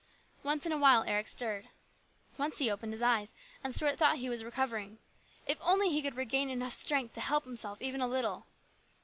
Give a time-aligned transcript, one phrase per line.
[0.41, 1.69] Once in a while Eric stirred.
[2.35, 4.97] Once he opened his eyes, and Stuart thought he was recovering.
[5.45, 8.47] If only he could regain enough strength to help himself even a little